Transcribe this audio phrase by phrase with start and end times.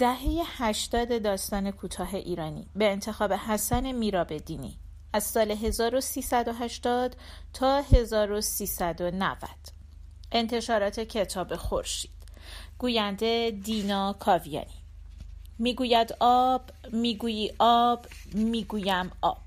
[0.00, 4.78] دهه هشتاد داستان کوتاه ایرانی به انتخاب حسن میرابدینی
[5.12, 7.16] از سال 1380
[7.52, 9.48] تا 1390
[10.32, 12.10] انتشارات کتاب خورشید.
[12.78, 14.80] گوینده دینا کاویانی.
[15.58, 16.62] می‌گوید آب
[16.92, 19.42] می‌گویی آب می‌گویم آب.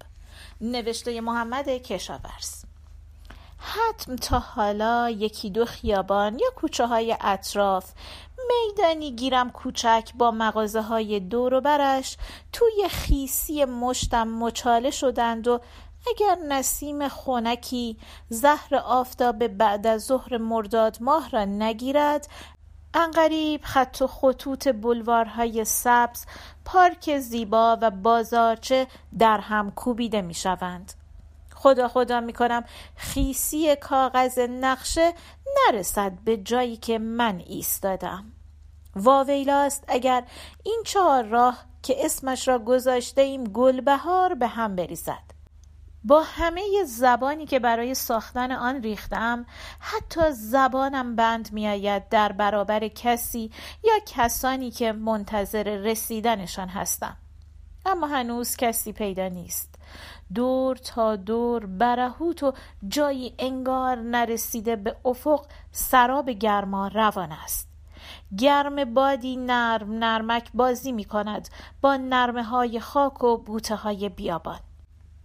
[0.61, 2.63] نوشته محمد کشاورز.
[3.59, 7.92] حتم تا حالا یکی دو خیابان یا کوچه های اطراف
[8.68, 12.18] میدانی گیرم کوچک با مغازه های دور و برش
[12.54, 15.60] توی خیسی مشتم مچاله شدند و
[16.07, 17.98] اگر نسیم خونکی
[18.29, 22.28] زهر آفتاب بعد از ظهر مرداد ماه را نگیرد
[22.93, 26.26] انقریب خط و خطوط بلوارهای سبز
[26.65, 28.88] پارک زیبا و بازارچه
[29.20, 30.93] در هم کوبیده می شوند.
[31.56, 32.64] خدا خدا می کنم
[32.95, 35.14] خیسی کاغذ نقشه
[35.58, 38.33] نرسد به جایی که من ایستادم
[38.95, 40.23] واویلاست اگر
[40.63, 45.33] این چهار راه که اسمش را گذاشته ایم گلبهار به هم بریزد.
[46.03, 49.45] با همه زبانی که برای ساختن آن ریختم
[49.80, 53.52] حتی زبانم بند میآید در برابر کسی
[53.83, 57.17] یا کسانی که منتظر رسیدنشان هستم.
[57.86, 59.75] اما هنوز کسی پیدا نیست.
[60.33, 62.53] دور تا دور برهوت و
[62.88, 67.73] جایی انگار نرسیده به افق سراب گرما روان است.
[68.38, 71.50] گرم بادی نرم نرمک بازی می کند
[71.82, 74.60] با نرمه های خاک و بوته های بیابان.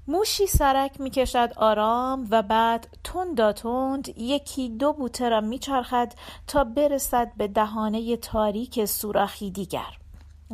[0.09, 6.13] موشی سرک می کشد آرام و بعد تند تند یکی دو بوته را میچرخد
[6.47, 9.99] تا برسد به دهانه تاریک سوراخی دیگر.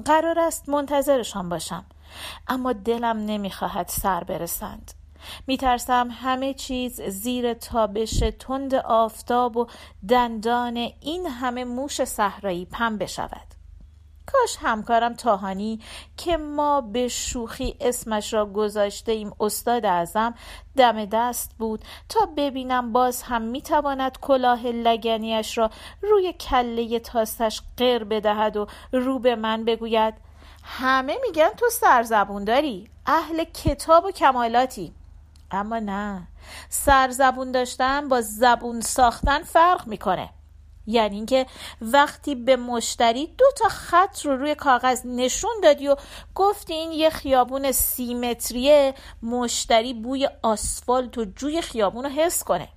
[0.04, 1.84] قرار است منتظرشان باشم
[2.48, 4.92] اما دلم نمی‌خواهد سر برسند.
[5.46, 9.66] میترسم همه چیز زیر تابش تند آفتاب و
[10.08, 13.54] دندان این همه موش صحرایی پم بشود.
[14.26, 15.80] کاش همکارم تاهانی
[16.16, 20.34] که ما به شوخی اسمش را گذاشته ایم استاد اعظم
[20.76, 21.84] دم دست بود.
[22.08, 25.70] تا ببینم باز هم می‌تواند کلاه لگنیش را
[26.02, 30.14] روی کله تاستش غیر بدهد و رو به من بگوید.
[30.64, 32.88] همه میگن تو سرزبون داری.
[33.06, 34.92] اهل کتاب و کمالاتی.
[35.54, 36.28] اما نه.
[36.68, 40.30] سرزبون داشتن با زبون ساختن فرق می‌کنه.
[40.86, 41.46] یعنی اینکه
[41.80, 45.96] وقتی به مشتری دو تا خط رو روی کاغذ نشون دادی و
[46.34, 52.68] گفتی این یه خیابون سیمتریه مشتری بوی آسفالت و جوی خیابون رو حس کنه.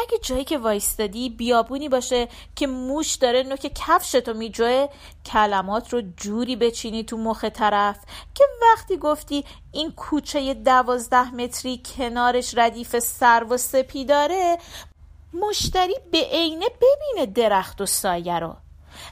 [0.00, 4.86] اگه جایی که وایستادی بیابونی باشه که موش داره نوک کفشتو میجوه
[5.26, 7.98] کلمات رو جوری بچینی تو مخ طرف
[8.34, 14.58] که وقتی گفتی این کوچه دوازده متری کنارش ردیف سر و سپی داره
[15.32, 18.56] مشتری به عینه ببینه درخت و سایه رو.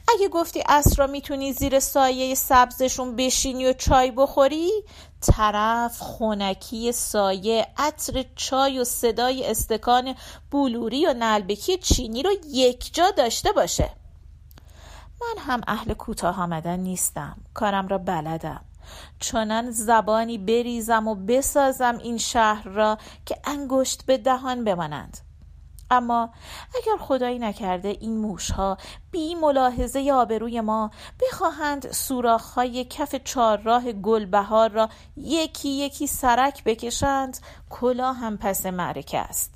[0.08, 4.70] اگه گفتی اسرا می‌تونی زیر سایه سبزشون بشینی و چای بخوری
[5.20, 10.14] طرف خونکی سایه عطر چای و صدای استکان
[10.50, 13.90] بلوری و نلبکی چینی رو یک جا داشته باشه.
[15.20, 17.36] من هم اهل کوتاه آمدن نیستم.
[17.54, 18.64] کارم را بلدم.
[19.20, 25.27] چنان زبانی بریزم و بسازم این شهر را که انگشت به دهان بمانند.
[25.90, 26.30] اما
[26.76, 28.76] اگر خدایی نکرده این موشها
[29.10, 30.90] بی ملاحظه آبروی ما
[31.20, 37.38] بخواهند سوراخهای کف چهارراه گلبهار را یکی یکی سرک بکشند
[37.70, 39.54] کلا هم پس معرکه است.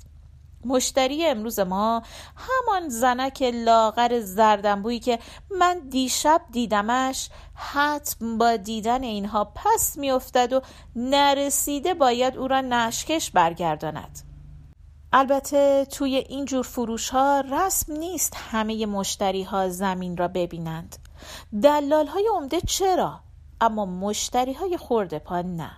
[0.65, 2.03] مشتری امروز ما
[2.35, 5.19] همان زنک لاغر زردنبویی که
[5.59, 10.61] من دیشب دیدمش حتم با دیدن اینها پس میافتد و
[10.95, 14.32] نرسیده باید او را نشکش برگرداند.
[15.15, 20.97] البته توی این جور فروش ها رسم نیست همه مشتری ها زمین را ببینند.
[21.63, 23.19] دلال های عمده چرا؟
[23.61, 25.71] اما مشتری های خورده پا نه.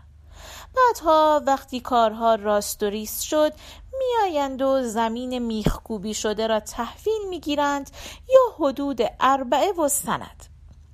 [0.76, 3.54] بعدها وقتی کارها راست و ریست شد
[4.00, 7.92] میآیند و زمین میخکوبی شده را تحویل می‌گیرند
[8.30, 10.46] یا حدود اربعه و سند.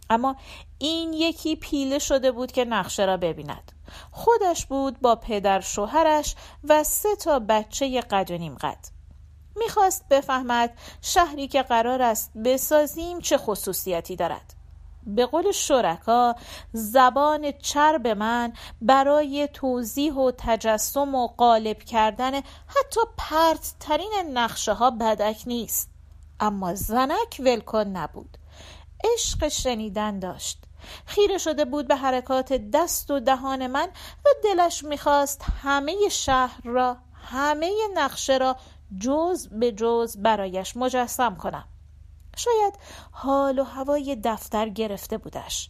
[0.09, 0.35] اما
[0.77, 3.71] این یکی پیله شده بود که نقشه را ببیند.
[4.11, 8.85] خودش بود با پدر شوهرش و سه تا بچه قد و نیم قد.
[9.55, 14.53] می‌خواست بفهمد شهری که قرار است بسازیم چه خصوصیتی دارد.
[15.03, 16.35] به قول شرکا
[16.73, 22.35] زبان چرب من برای توضیح و تجسم و قالب کردن
[22.67, 25.89] حتی پرت ترین نقشه ها بدک نیست.
[26.39, 28.38] اما زنک ولکن نبود.
[29.13, 30.63] عشق شنیدن داشت.
[31.05, 33.87] خیره شده بود به حرکات دست و دهان من
[34.25, 38.55] و دلش می‌خواست همه شهر را همه نقشه را
[38.99, 41.67] جز به جز برایش مجسم کنم.
[42.37, 42.73] شاید
[43.11, 45.69] حال و هوای دفتر گرفته بودش.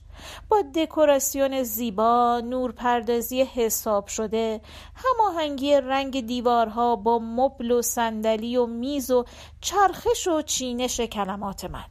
[0.50, 4.62] با دکوراسیون زیبا نورپردازی حساب شده
[4.96, 9.26] هماهنگی رنگ دیوارها با مبل و صندلی و میز و
[9.62, 11.86] چرخش و چینش کلمات من.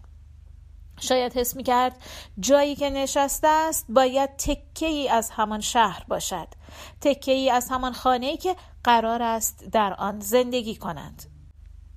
[1.00, 1.96] شاید حس می کرد
[2.40, 6.48] جایی که نشسته است باید تکه ای از همان شهر باشد.
[7.00, 11.22] تکه ای از همان خانه ای که قرار است در آن زندگی کنند.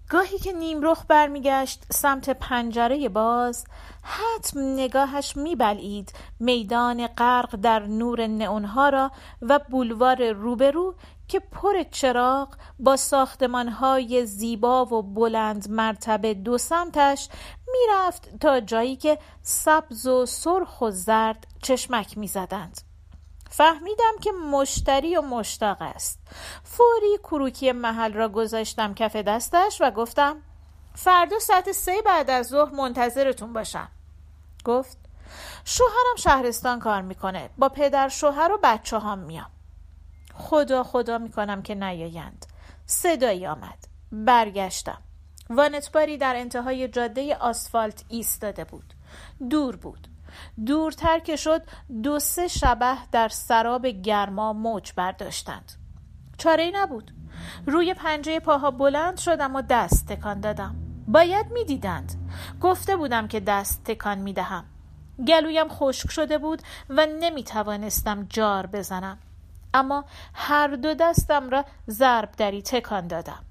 [0.10, 3.66] گاهی که نیمرخ برمیگشت سمت پنجره باز
[4.02, 9.12] حتم نگاهش میبلید میدان غرق در نور نئونها را
[9.42, 10.96] و بولوار روبرو
[11.34, 17.30] که پر چراغ با ساختمانهای زیبا و بلند مرتبه دو سمتش
[17.68, 22.82] می‌رفت تا جایی که سبز و سرخ و زرد چشمک می‌زدند.
[23.50, 26.20] فهمیدم که مشتری و مشتاق است.
[26.64, 30.38] فوری کروکی محل را گذاشتم کف دستش و گفتم
[30.96, 33.88] فردا ساعت سه بعد از ظهر منتظرتون باشم.
[34.66, 34.98] گفت
[35.66, 37.50] شوهرم شهرستان کار می‌کنه.
[37.58, 39.53] با پدر شوهر و بچه هم میام.
[40.44, 42.46] خدا خدا می‌کنم که نیایند.
[42.86, 43.88] صدایی آمد.
[44.12, 45.02] برگشتم.
[45.50, 48.94] وانتباری در انتهای جاده آسفالت ایستاده بود.
[49.50, 50.08] دور بود.
[50.66, 51.62] دورتر که شد
[52.04, 55.72] دو سه شبه در سراب گرما موج برداشتند.
[56.38, 57.12] چاره ای نبود.
[57.66, 60.76] روی پنجه پاها بلند شدم و دست تکان دادم.
[61.08, 62.14] باید می‌دیدند.
[62.62, 64.66] گفته بودم که دست تکان می‌دهم.
[65.28, 69.18] گلویم خشک شده بود و نمی توانستم جار بزنم.
[69.74, 73.44] اما هر دو دستم را ضرب دری تکان دادم.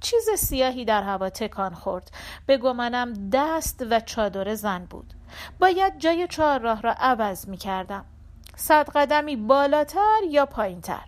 [0.00, 2.10] چیز سیاهی در هوا تکان خورد.
[2.46, 5.14] به گمانم دست و چادر زن بود.
[5.60, 8.04] باید جای چهارراه را عوض می کردم.
[8.56, 11.04] صد قدمی بالاتر یا پایینتر.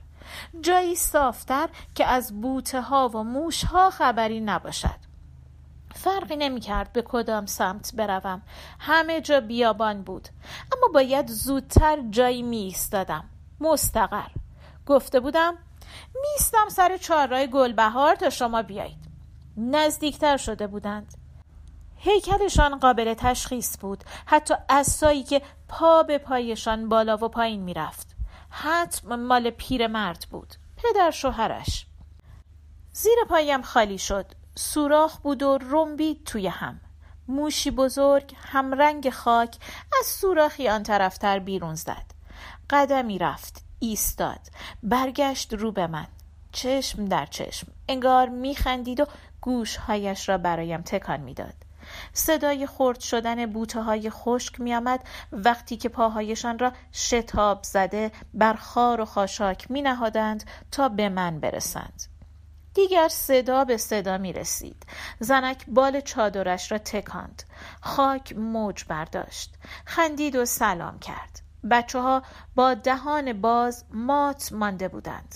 [0.60, 5.06] جایی صافتر که از بوته ها و موش ها خبری نباشد.
[5.94, 8.42] فرقی نمی کرد به کدام سمت بروم.
[8.78, 10.28] همه جا بیابان بود.
[10.76, 13.24] اما باید زودتر جایی می ایستادم.
[13.60, 14.28] مستقر.
[14.86, 15.58] گفته بودم
[16.20, 19.06] میستم سر چهارراه گلبهار تا شما بیایید.
[19.56, 21.14] نزدیکتر شده بودند.
[21.96, 28.16] هیکلشان قابل تشخیص بود حتی اسایی که پا به پایشان بالا و پایین می‌رفت.
[28.50, 31.86] حتم مال پیرمرد بود پدر شوهرش.
[32.92, 36.80] زیر پایم خالی شد سوراخ بود و رنبید توی هم.
[37.28, 39.56] موشی بزرگ همرنگ خاک
[40.00, 42.06] از سوراخی آن طرفتر بیرون زد.
[42.70, 43.65] قدمی رفت.
[43.78, 44.40] ایستاد.
[44.82, 46.06] برگشت رو به من.
[46.52, 47.66] چشم در چشم.
[47.88, 49.06] انگار میخندید و
[49.40, 51.54] گوشهایش را برایم تکان می‌داد.
[52.12, 55.00] صدای خرد شدن بوته های خشک می آمد
[55.32, 61.40] وقتی که پاهایشان را شتاب زده بر خار و خاشاک می نهادند تا به من
[61.40, 62.02] برسند.
[62.74, 64.86] دیگر صدا به صدا می رسید
[65.20, 67.42] زنک بال چادرش را تکاند.
[67.80, 69.54] خاک موج برداشت.
[69.84, 71.45] خندید و سلام کرد.
[71.68, 72.22] بچه ها
[72.54, 75.34] با دهان باز مات مانده بودند.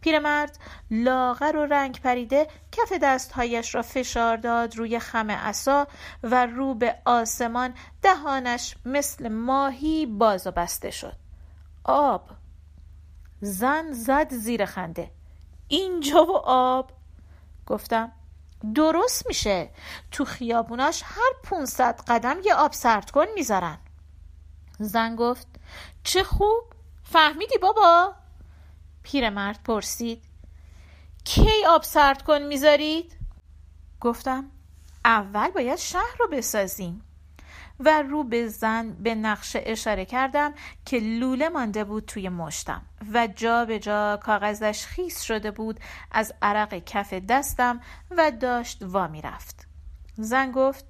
[0.00, 0.58] پیرمرد
[0.90, 5.86] لاغر و رنگ پریده کف دستهایش را فشار داد روی خم عصا
[6.22, 11.16] و رو به آسمان دهانش مثل ماهی باز و بسته شد.
[11.84, 12.30] آب.
[13.40, 15.10] زن زد زیر خنده.
[15.68, 16.90] اینجا و آب.
[17.66, 18.12] گفتم
[18.74, 19.70] درست میشه.
[20.10, 23.78] تو خیابوناش هر پونصد قدم یه آب سرد کن می‌ذارن.
[24.78, 25.46] زن گفت
[26.04, 26.64] چه خوب.
[27.04, 28.14] فهمیدی بابا؟
[29.02, 30.22] پیرمرد پرسید.
[31.24, 33.16] کی آب سرد کن می‌ذارید؟
[34.00, 34.50] گفتم
[35.04, 37.02] اول باید شهر رو بسازیم.
[37.80, 40.54] و رو به زن به نقشه اشاره کردم
[40.84, 42.82] که لوله مانده بود توی مشتم.
[43.14, 45.80] و جا به جا کاغذش خیس شده بود
[46.10, 47.80] از عرق کف دستم
[48.10, 49.66] و داشت وا رفت
[50.16, 50.84] زن گفت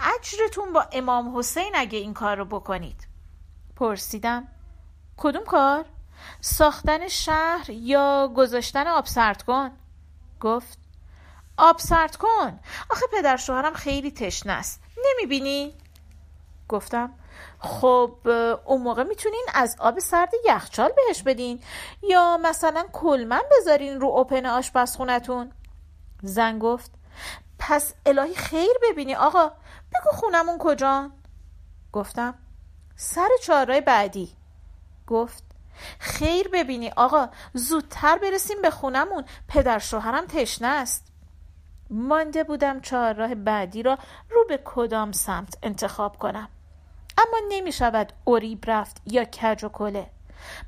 [0.00, 3.06] اجرتون با امام حسین اگه این کار رو بکنید.
[3.76, 4.48] پرسیدم
[5.16, 5.84] کدوم کار؟
[6.40, 9.70] ساختن شهر یا گذاشتن آب سرد کن؟
[10.40, 10.78] گفت
[11.56, 12.58] آب سرد کن
[12.90, 15.74] آخه پدر شوهرم خیلی تشنه است نمی‌بینی؟
[16.68, 17.12] گفتم
[17.58, 18.28] خب
[18.64, 21.60] اون موقع می‌تونین از آب سرد یخچال بهش بدین
[22.02, 25.52] یا مثلا کلمن بذارین رو اوپن آشپزخونتون
[26.22, 26.90] زن گفت
[27.58, 31.10] پس الهی خیر ببینی آقا بگو خونمون کجا
[31.92, 32.34] گفتم
[32.96, 34.32] سر چهارراه بعدی.
[35.06, 35.44] گفت
[35.98, 39.24] خیر ببینی آقا زودتر برسیم به خونمون.
[39.48, 41.06] پدر شوهرم تشنه است.
[41.90, 43.98] مانده بودم چهارراه بعدی را
[44.30, 46.48] رو به کدام سمت انتخاب کنم.
[47.18, 50.10] اما نمی شود اوریب رفت یا کج و کله.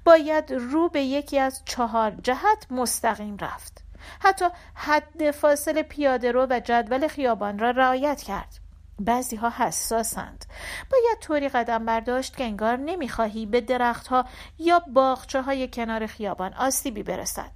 [0.05, 3.85] باید رو به یکی از چهار جهت مستقیم رفت.
[4.21, 4.45] حتی
[4.75, 8.68] حد فاصل پیاده رو و جدول خیابان را رعایت کرد.
[8.99, 10.45] بعضی ها حساسند.
[10.91, 14.25] باید طوری قدم برداشت که انگار نمی‌خواهی به درختها
[14.59, 17.51] یا باغچه های کنار خیابان آسیبی برسد.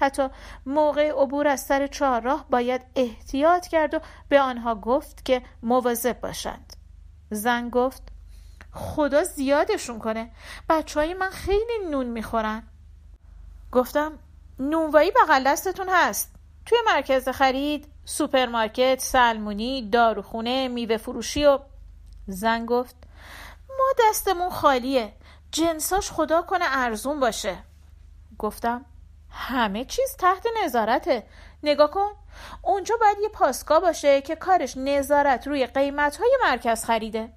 [0.00, 0.28] حتی
[0.66, 6.72] موقع عبور از سر چهارراه باید احتیاط کرد و به آنها گفت که مواظب باشند.
[7.30, 8.02] زن گفت
[8.72, 10.30] خدا زیادشون کنه.
[10.68, 12.62] بچه های من خیلی نون می‌خورن.
[13.72, 14.18] گفتم
[14.58, 16.34] نونوایی بغل دستتون هست.
[16.66, 21.58] توی مرکز خرید سوپرمارکت سلمونی داروخونه میوه فروشی و
[22.26, 22.96] زن گفت
[23.68, 25.12] ما دستمون خالیه
[25.50, 27.58] جنساش خدا کنه ارزون باشه.
[28.38, 28.84] گفتم
[29.30, 31.26] همه چیز تحت نظارته.
[31.62, 32.10] نگاه کن
[32.62, 37.32] اونجا باید یه پاسگاه باشه که کارش نظارت روی قیمت های مرکز خریده.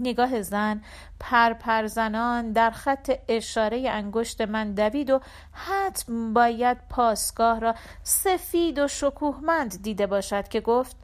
[0.00, 0.82] نگاه زن
[1.20, 5.20] پرپر زنان در خط اشاره انگشت من دوید و
[5.52, 10.96] حتم باید پاسگاه را سفید و شکوهمند دیده باشد که گفت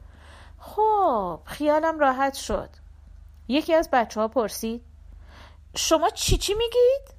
[0.59, 2.69] خب خیالم راحت شد.
[3.47, 4.81] یکی از بچه ها پرسید
[5.75, 7.17] شما چی چی میگید؟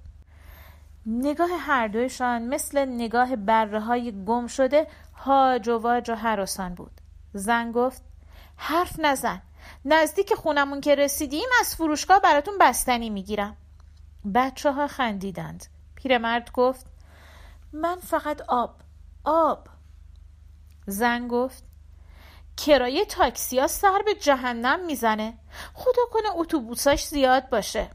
[1.07, 7.01] نگاه هر دویشان مثل نگاه بره های گم شده هاج و واج و حراسان بود.
[7.33, 8.03] زن گفت
[8.57, 9.43] حرف نزن.
[9.85, 13.57] نزدیک خونمون که رسیدیم از فروشگاه براتون بستنی می‌گیرم.
[14.35, 15.67] بچه ها خندیدند.
[15.95, 16.87] پیرمرد گفت
[17.73, 18.81] من فقط آب
[19.25, 19.69] آب.
[20.87, 21.65] زن گفت
[22.57, 25.39] کرایه تاکسی ها سر به جهنم می‌زنه.
[25.75, 27.91] خدا کنه اتوبوساش زیاد باشه.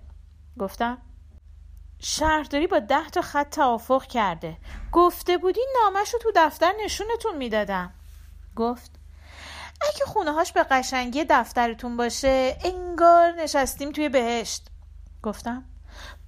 [0.60, 0.98] گفتم
[2.00, 4.58] شهرداری با ده تا خط توافق کرده.
[4.92, 7.94] گفته بودی نامش رو تو دفتر نشونتون می‌دادم.
[8.56, 8.92] گفت
[9.84, 14.68] اگه خونه هاش به قشنگی دفترتون باشه انگار نشستیم توی بهشت.
[15.24, 15.64] گفتم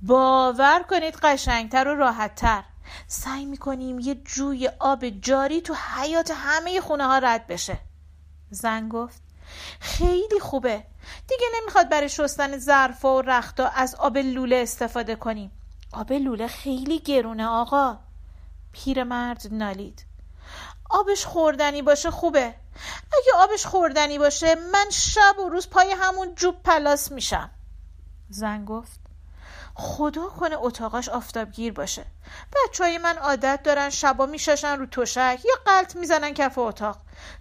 [0.02, 2.64] باور کنید قشنگتر و راحتتر.
[3.08, 7.78] سعی می‌کنیم یه جوی آب جاری تو حیات همه خونه ها رد بشه.
[8.50, 9.22] زن گفت
[9.80, 10.84] خیلی خوبه.
[11.28, 15.52] دیگه نمی‌خواد برای شستن ظرفا و رختا از آب لوله استفاده کنیم.
[15.94, 17.98] آب لوله خیلی گرونه آقا.
[18.72, 20.06] پیرمرد نالید.
[20.90, 22.54] آبش خوردنی باشه خوبه.
[23.14, 27.50] اگه آبش خوردنی باشه من شب و روز پای همون جوب پلاس میشم.
[28.30, 29.00] زن گفت
[29.76, 32.06] خدا کنه اتاقاش آفتابگیر باشه.
[32.54, 36.98] بچه های من عادت دارن شبا میشاشن رو تشک یا قلط می‌زنن کف اتاق.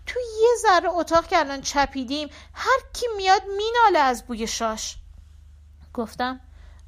[0.07, 4.97] تو یه ذره اتاق که الان چپیدیم هر کی میاد میناله از بوی شاش.
[5.95, 6.41] گفتم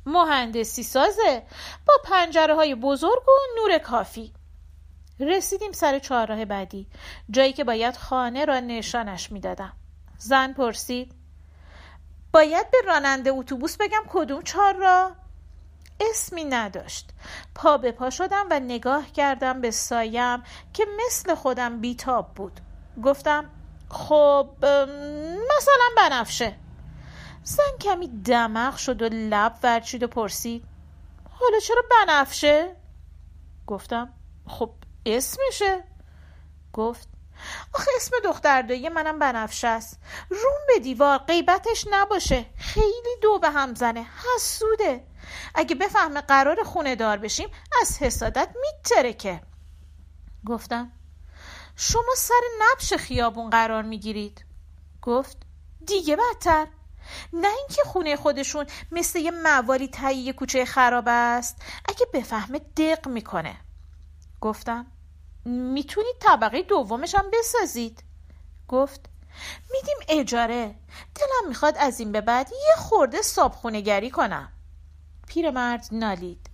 [0.07, 1.47] مهندسی سازه.
[1.87, 4.33] با پنجره های بزرگ و نور کافی.
[5.21, 6.87] رسیدیم سر چهارراه بعدی.
[7.31, 9.73] جایی که باید خانه را نشانش می‌دادم.
[10.19, 11.13] زن پرسید
[12.33, 15.17] باید به راننده اتوبوس بگم کدوم چهارراه؟
[16.01, 17.11] اسمی نداشت.
[17.55, 20.43] پا به پا شدم و نگاه کردم به سایم
[20.73, 22.61] که مثل خودم بیتاب بود.
[23.05, 23.51] گفتم
[23.89, 24.51] خب
[25.57, 26.57] مثلا بنفشه.
[27.43, 30.65] زن کمی دماغ شد و لب ورچید و پرسید
[31.31, 32.77] حالا چرا بنفشه؟
[33.67, 34.13] گفتم
[34.47, 34.71] خب
[35.07, 35.85] اسمشه؟
[36.73, 37.09] گفت
[37.75, 40.01] آخه اسم دختر دایی منم بنفشه است.
[40.31, 42.47] روم به دیوار غیبتش نباشه.
[42.57, 45.07] خیلی دو به هم زنه حسوده.
[45.55, 47.49] اگه بفهمه قرار خونه دار بشیم
[47.81, 49.43] از حسادت میترکه.
[50.47, 50.93] گفتم
[51.77, 54.45] شما سر نبش خیابون قرار می‌گیرید.
[55.03, 55.37] گفت
[55.87, 56.67] دیگه بدتر.
[57.33, 61.57] نه اینکه خونه خودشون مثل یه موالی تهیه کوچه خراب است
[61.89, 63.57] اگه بفهمه دق می‌کنه.
[64.41, 64.87] گفتم
[65.47, 68.03] می‌تونید طبقه دومش هم بسازید.
[68.69, 69.01] گفت
[69.73, 70.75] میدیم اجاره.
[71.15, 74.53] دلم می‌خواد از این به بعد یه خورده صابخونهگری کنم.
[75.29, 76.51] پیرمرد نالید.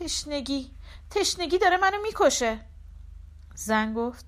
[0.00, 0.70] تشنگی
[1.10, 2.60] تشنگی داره منو می‌کشه.
[3.54, 4.26] زن گفت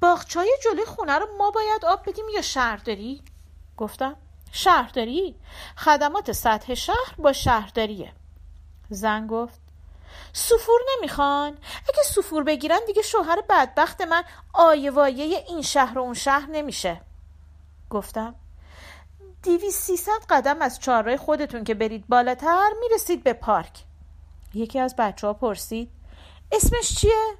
[0.00, 3.22] باغچای جلوی خونه رو ما باید آب بدیم یا شهرداری
[3.76, 4.16] گفتم
[4.52, 5.36] شهرداری
[5.76, 8.12] خدمات سطح شهر با شهرداریه.
[8.90, 9.60] زن گفت
[10.32, 16.14] سفور نمی‌خوان؟ اگه سفور بگیرن دیگه شوهر بدبخت من آیه وایه این شهر و اون
[16.14, 17.00] شهر نمیشه.
[17.90, 18.34] گفتم
[19.42, 23.84] دیوی سیصد قدم از چهارراه خودتون که برید بالاتر می‌رسید به پارک.
[24.54, 25.90] یکی از بچه ها پرسید
[26.52, 27.36] اسمش چیه؟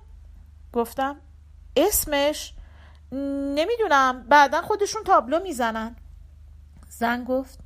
[0.73, 1.21] گفتم
[1.77, 2.55] اسمش؟
[3.55, 5.97] نمی‌دونم بعدا خودشون تابلو می‌زنن.
[6.89, 7.59] زن گفت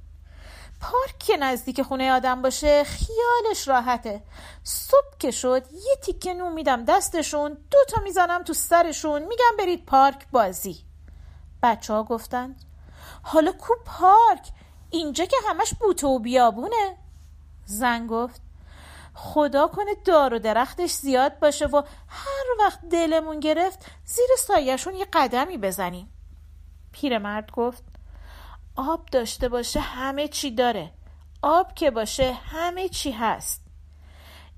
[0.85, 4.23] پارک که نزدیک خونه آدم باشه خیالش راحته.
[4.63, 9.87] صبح که شد یه تیکه نون میدم دستشون دو تا می‌زنم تو سرشون میگم برید
[9.87, 10.85] پارک بازی.
[11.63, 12.65] بچه ها گفتند
[13.23, 14.49] حالا کو پارک؟
[14.91, 16.99] اینجا که همش بوته و بیابونه.
[17.65, 18.41] زن گفت
[19.15, 25.07] خدا کنه دار و درختش زیاد باشه و هر وقت دلمون گرفت زیر سایشون یه
[25.13, 26.13] قدمی بزنیم.
[26.93, 27.94] پیرمرد گفت
[28.77, 30.91] آب داشته باشه همه چی داره.
[31.43, 33.65] آب که باشه همه چی هست.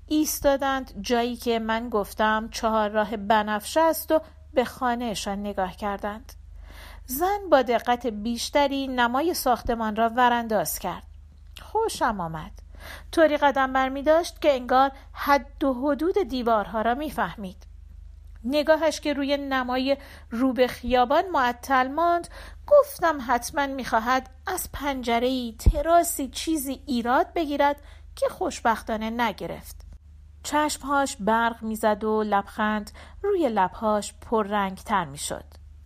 [0.07, 4.21] ایستادند جایی که من گفتم چهار راه بنفشه است و
[4.53, 6.33] به خانهشان نگاه کردند.
[7.05, 11.03] زن با دقت بیشتری نمای ساختمان را ورانداز کرد.
[11.61, 12.51] خوشم آمد.
[13.11, 17.63] طوری قدم برمی داشت که انگار حد و حدود دیوارها را می‌فهمید.
[18.49, 19.97] نگاهش که روی نمای
[20.31, 22.27] روبه خیابان معطل ماند
[22.67, 27.81] گفتم حتما می‌خواهد از پنجره ای تراسی چیزی ایراد بگیرد
[28.15, 29.75] که خوشبختانه نگرفت.
[30.43, 32.91] چشمهاش برق می‌زد و لبخند
[33.23, 35.43] روی لبهاش پررنگتر می‌شد.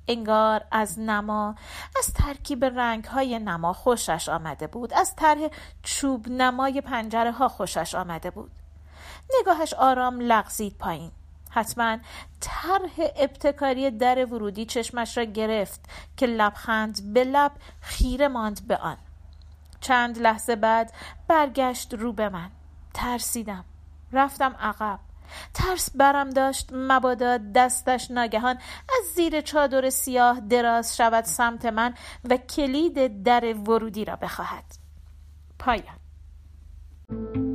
[0.07, 1.55] انگار از نما
[1.97, 5.47] از ترکیب رنگ های نما خوشش آمده بود از طرح
[5.83, 8.51] چوب نمای پنجره ها خوشش آمده بود.
[9.39, 11.11] نگاهش آرام لغزید پایین.
[11.51, 11.97] حتما
[12.39, 15.81] طرح ابتکاری در ورودی چشمش را گرفت
[16.17, 18.97] که لبخند به لب خیره ماند به آن.
[19.81, 20.93] چند لحظه بعد
[21.27, 22.49] برگشت رو به من.
[22.93, 23.65] ترسیدم.
[24.13, 24.99] رفتم عقب.
[25.53, 28.55] ترس برم داشت مبادا دستش ناگهان
[28.99, 31.93] از زیر چادر سیاه دراز شود سمت من
[32.29, 34.65] و کلید در ورودی را بخواهد.
[35.59, 37.50] پایان.